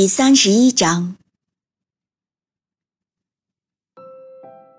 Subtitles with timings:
[0.00, 1.16] 第三十一章，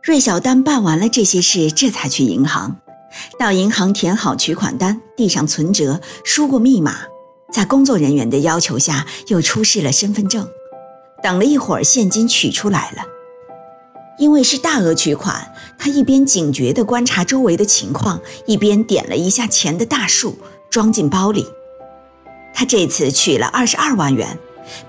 [0.01, 2.77] 芮小丹办完了这些事，这才去银行。
[3.37, 7.01] 到银行填好取款单，递上存折，输过密码，
[7.53, 10.49] 在工作人员的要求下，又出示了身份证。
[11.21, 13.03] 等了一会儿，现金取出来了。
[14.17, 20.39] 因为是大额取款，他一边警觉地观察周围的情况，一边点了一下钱的大数，
[20.71, 21.45] 装进包里。
[22.55, 24.39] 他这次取了二十二万元。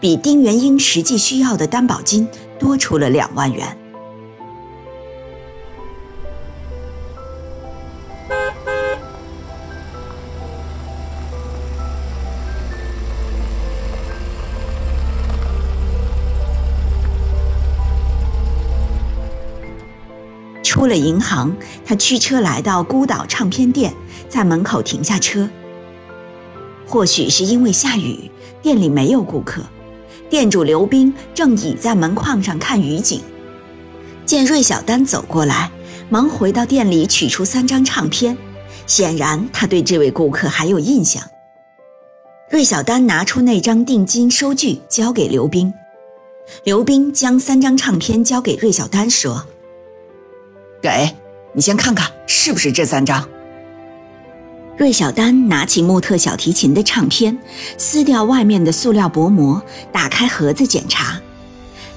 [0.01, 2.28] 比丁元英实际需要的担保金
[2.59, 3.77] 多出了两万元。
[20.65, 23.95] 出了银行，他驱车来到孤岛唱片店，
[24.28, 25.48] 在门口停下车。
[26.93, 28.31] 或许是因为下雨。
[28.61, 29.62] 店里没有顾客，
[30.29, 33.23] 店主刘斌正倚在门框上看雨景，
[34.27, 35.73] 见芮小丹走过来，
[36.11, 38.37] 忙回到店里取出三张唱片，
[38.87, 41.23] 显然他对这位顾客还有印象。
[42.51, 45.73] 芮小丹拿出那张定金收据交给刘斌，
[46.62, 49.45] 刘斌将三张唱片交给芮小丹说
[50.83, 51.16] ：“给
[51.55, 53.27] 你先看看是不是这三张。”
[54.78, 57.38] 芮小丹拿起穆特小提琴的唱片，
[57.77, 59.62] 撕掉外面的塑料薄膜，
[59.93, 61.21] 打开盒子检查，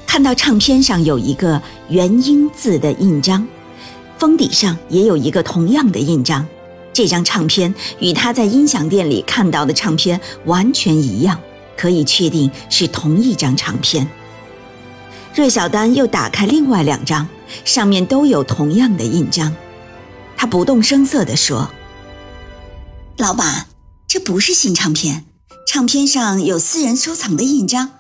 [0.06, 1.60] 看到唱片上有一个
[1.90, 3.48] “元音”字的印章，
[4.20, 6.46] 封底上也有一个同样的印章。
[6.92, 11.40] 这张唱片与他在音响店里看到的唱片完全一样，
[11.78, 14.08] 可以确定是同一张唱片。
[15.34, 17.28] 芮小丹又打开另外两张，
[17.64, 19.54] 上面都有同样的印章。
[20.38, 21.68] 他不动声色地说。
[23.18, 23.68] 老板，
[24.10, 25.24] 这不是新唱片，
[25.66, 27.92] 唱片上有私人收藏的印章，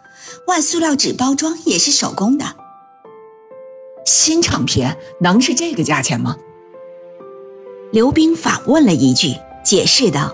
[0.47, 2.57] 外塑料纸包装也是手工的。
[4.05, 6.35] 新唱片能是这个价钱吗？
[7.93, 10.33] 刘冰反问了一句，解释道：“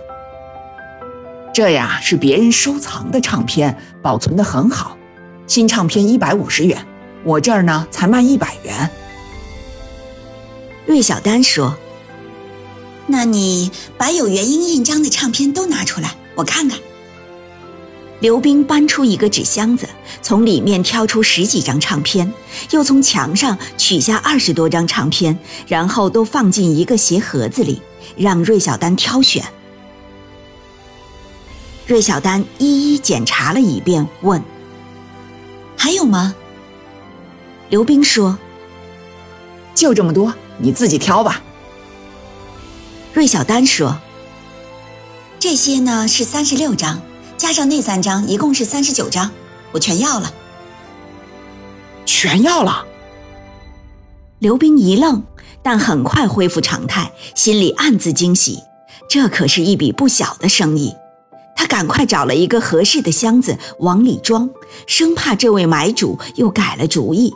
[1.53, 4.97] 这呀是别人收藏的唱片，保存的很好。
[5.46, 6.84] 新唱片一百五十元，
[7.24, 8.90] 我这儿呢才卖一百元。”
[10.90, 11.78] 芮小丹说。
[13.07, 16.79] 那你把有原音印章的唱片都拿出来，我看看。
[18.19, 19.89] 刘冰搬出一个纸箱子，
[20.22, 22.31] 从里面挑出十几张唱片，
[22.69, 27.81] 又从墙上取下二十多张唱片，然后都放进一个鞋盒子里，
[28.16, 29.44] 让芮小丹挑选。
[31.88, 34.41] 芮小丹一一检查了一遍，问
[35.75, 36.35] ：“还有吗？”
[37.69, 38.38] 刘冰说
[39.73, 41.41] ：“就这么多，你自己挑吧。”
[43.13, 43.99] 芮小丹说
[45.38, 47.01] ：“这些呢是三十六张，
[47.38, 49.29] 加上那三张，一共是三十九张，
[49.73, 50.33] 我全要了。”
[52.05, 52.85] 全要了。
[54.39, 55.23] 刘冰一愣，
[55.61, 58.59] 但很快恢复常态，心里暗自惊喜，
[59.09, 60.93] 这可是一笔不小的生意。
[61.55, 64.49] 他赶快找了一个合适的箱子往里装，
[64.88, 67.33] 生怕这位买主又改了主意。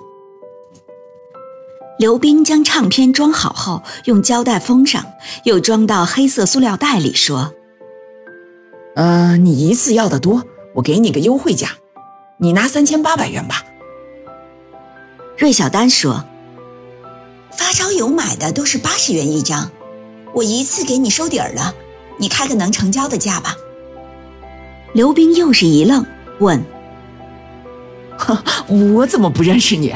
[1.97, 5.05] 刘冰将唱片装好后，用胶带封上，
[5.45, 7.53] 又装到黑色塑料袋里，说
[8.95, 10.43] ：“呃，你一次要的多，
[10.73, 11.69] 我给你个优惠价，
[12.37, 13.63] 你拿三千八百元吧。”
[15.37, 16.25] 芮小丹说
[17.57, 19.71] ：“发烧友买的都是八十元一张，
[20.33, 21.73] 我一次给你收底儿了，
[22.17, 23.55] 你开个能成交的价吧。
[24.91, 26.05] ”刘冰又是一愣，
[26.39, 26.61] 问
[28.19, 29.95] ：“呵，我怎么不认识你？”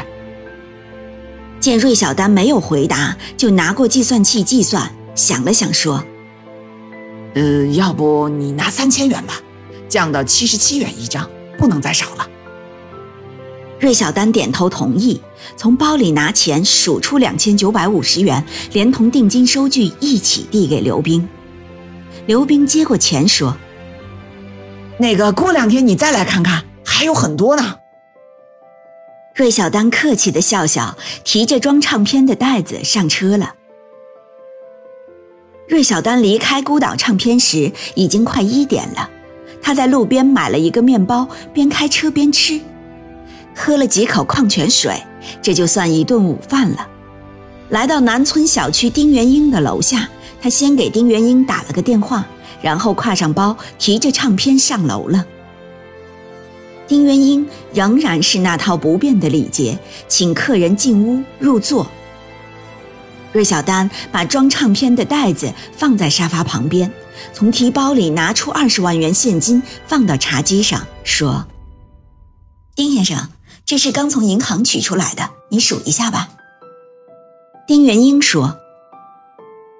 [1.70, 6.04] 见芮小丹没有回答，就拿过计算器计算，想了想说
[7.36, 9.36] ：“呃，要不你拿三千元吧，
[9.88, 11.30] 降到七十七元一张，
[11.60, 12.28] 不能再少了。”
[13.80, 15.22] 芮小丹点头同意，
[15.56, 18.44] 从包里拿钱数出两千九百五十元，
[18.74, 21.30] 连同定金收据一起递给刘冰。
[22.26, 23.56] 刘冰接过钱说
[24.98, 27.76] ：“那个过两天你再来看看，还有很多呢。”
[29.40, 33.54] 芮小丹客气的笑笑，提着装唱片的袋子上车了。
[35.70, 39.10] 芮小丹离开孤岛唱片时已经快一点了，
[39.62, 42.60] 他在路边买了一个面包，边开车边吃。
[43.56, 45.02] 喝了几口矿泉水，
[45.42, 46.86] 这就算一顿午饭了。
[47.70, 50.10] 来到南村小区丁元英的楼下，
[50.42, 52.28] 他先给丁元英打了个电话，
[52.62, 55.26] 然后挎上包，提着唱片上楼了。
[56.90, 59.78] 丁元英仍然是那套不变的礼节，
[60.08, 61.88] 请客人进屋入座。
[63.32, 66.92] 芮小丹把装唱片的袋子放在沙发旁边，
[67.32, 71.46] 从提包里拿出二十万元现金放到茶几上，说
[72.76, 73.30] ：“丁先生，
[73.64, 76.30] 这是刚从银行取出来的，你数一下吧。”
[77.68, 78.58] 丁元英说：“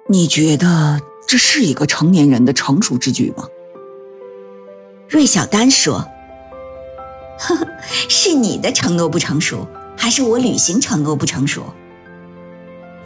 [0.08, 3.48] 你觉得这是一个成年人的成熟之举吗？”
[5.10, 6.06] 芮小丹说
[7.40, 7.66] ：“呵呵，
[8.08, 9.66] 是你的承诺不成熟，
[9.96, 11.64] 还是我履行承诺不成熟？”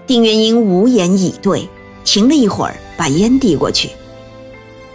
[0.07, 1.69] 丁元英无言以对，
[2.05, 3.91] 停了一会儿，把烟递过去。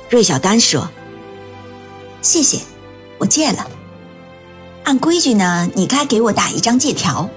[0.09, 0.89] 芮小丹说
[2.21, 2.59] ：“谢谢，
[3.17, 3.65] 我戒了。
[4.83, 7.29] 按规矩呢，你该给我打一张借条。”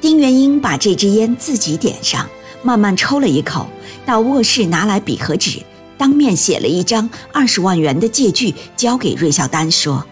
[0.00, 2.26] 丁元英把这支烟自己点上，
[2.62, 3.68] 慢慢抽了一口，
[4.06, 5.62] 到卧室拿来笔和纸，
[5.98, 10.04] 当面写了一张二十万元的借据，交给芮小丹说：“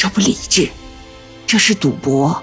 [0.00, 0.70] 这不理智，
[1.46, 2.42] 这是赌博。”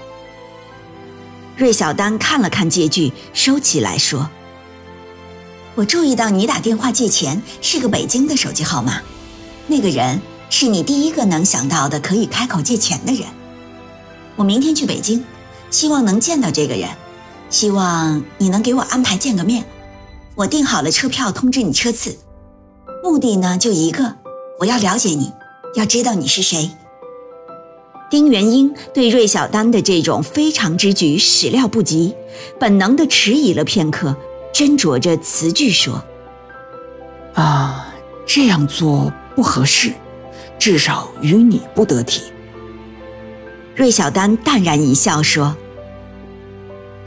[1.58, 4.30] 芮小丹看了看借据，收起来说
[5.74, 9.02] ：“我注意到你打电话借钱是个北京的手机号码，
[9.66, 13.26] 那个人是你第一个能想到的可以开口借钱的人。
[14.36, 15.24] 我明天去北京，
[15.68, 16.88] 希望能见到这个人，
[17.50, 19.64] 希望你能给我安排见个面。
[20.36, 22.16] 我订好了车票，通知你车次。
[23.02, 24.14] 目的呢就一个，
[24.60, 25.32] 我要了解你，
[25.74, 26.70] 要知道你是谁。”
[28.10, 32.14] 丁元英对芮小丹的这种非常之举始料不及，
[32.58, 34.16] 本能地迟疑了片刻，
[34.52, 36.02] 斟酌着词句说
[37.34, 37.92] ：“啊，
[38.24, 39.92] 这样做不合适，
[40.58, 42.22] 至少与你不得体。”
[43.76, 45.54] 芮小丹淡然一笑说：“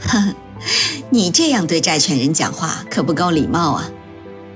[0.06, 0.34] 呵，
[1.10, 3.90] 你这样对债权人讲话可不够礼貌啊！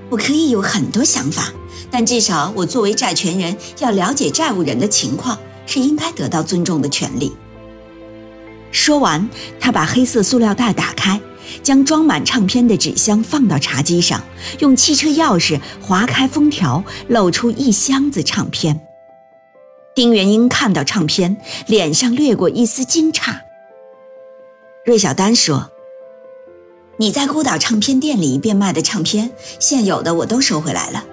[0.09, 1.51] 我可以有很多想法，
[1.91, 7.31] 但至少我作为债权人要了解债务人的情况。”是应该得到尊重的权利。
[8.71, 9.29] 说完，
[9.59, 11.21] 他把黑色塑料袋打开，
[11.61, 14.21] 将装满唱片的纸箱放到茶几上，
[14.59, 18.81] 用汽车钥匙划开封条，露出一箱子唱片。
[19.95, 23.35] 丁元英看到唱片，脸上掠过一丝惊诧。
[24.85, 25.71] 芮小丹说
[26.97, 31.03] ：“你在孤岛唱片店里变卖的唱片，现有的我都收回来了。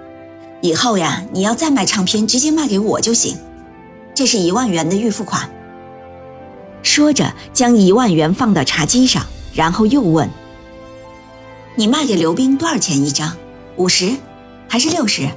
[0.61, 3.37] 以后呀，你要再卖唱片，直接卖给我就行。”
[4.15, 5.47] 这是一万元的预付款。
[6.81, 10.29] 说着，将一万元放到茶几上，然后又问
[11.75, 13.35] ：“你卖给刘冰多少钱一张？
[13.75, 14.15] 五十，
[14.69, 15.27] 还是六十？”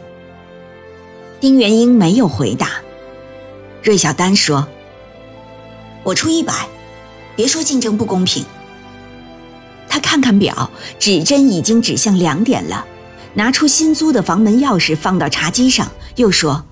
[1.40, 2.70] 丁元英没有回答。
[3.82, 4.68] 芮小丹说
[6.04, 6.52] ：“我出一百，
[7.34, 8.44] 别说竞争不公平。”
[9.88, 12.84] 他看看表，指针已经指向两点了，
[13.34, 16.62] 拿出新租的房门钥匙放到茶几上，又说：“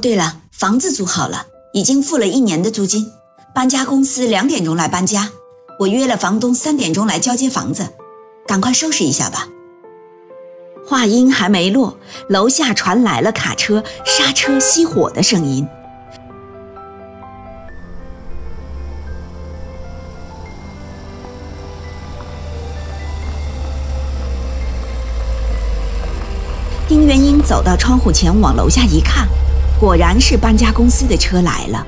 [0.00, 3.10] 对了。”房子租好了，已经付了一年的租金。
[3.54, 5.30] 搬家公司两点钟来搬家，
[5.78, 7.88] 我约了房东三点钟来交接房子，
[8.46, 9.48] 赶快收拾一下吧。
[10.86, 11.96] 话音还没落，
[12.28, 15.66] 楼下传来了卡车刹车熄火的声音。
[26.86, 29.28] 丁元英走到窗户前，往楼下一看。
[29.80, 31.86] 果然是搬家公司的车来了，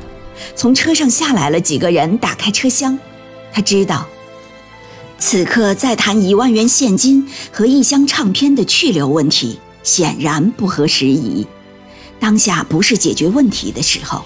[0.56, 2.98] 从车上下来了几个人，打开车厢。
[3.52, 4.06] 他知道，
[5.18, 11.46] 此刻再谈一万元现金和一箱唱片的去留问题，显然不合时宜。
[12.18, 14.24] 当下不是解决问题的时候。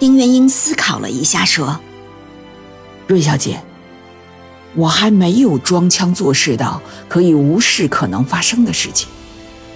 [0.00, 1.78] 丁元英思考了一下，说
[3.06, 3.62] ：“芮小姐，
[4.74, 9.06] 我还没有装腔作势到可以无视可能发生的事情，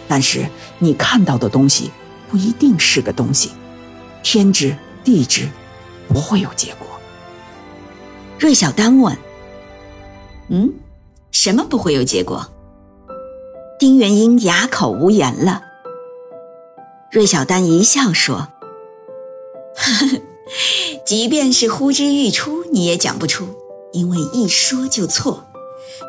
[0.09, 0.49] 但是
[0.81, 1.93] 你看到的东西。”
[2.29, 3.51] 不一定是个东西，
[4.23, 5.49] 天知地知，
[6.09, 6.87] 不会有结果。
[8.39, 9.17] 芮小丹问
[10.49, 10.73] ：“嗯，
[11.33, 12.49] 什么不会有结果？”
[13.81, 15.63] 丁元英哑口无言了。
[17.11, 18.49] 芮小丹一笑说
[21.07, 23.49] ：“即便是呼之欲出，你也讲不出，
[23.93, 25.45] 因为一说就错。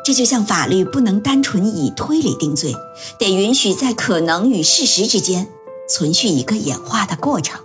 [0.04, 2.74] 这就像法律不能单纯以推理定罪，
[3.18, 5.48] 得允许在可能与事实之间。”
[5.90, 7.60] 存续一个演化的过程。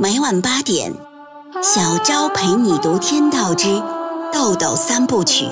[0.00, 0.90] 每晚八点，
[1.62, 3.82] 小昭陪你读《天道之
[4.32, 5.44] 豆豆三部曲》，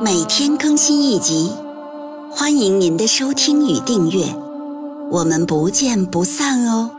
[0.00, 1.52] 每天更新一集，
[2.30, 4.24] 欢迎您的收听与订阅，
[5.10, 6.97] 我们不见不散哦。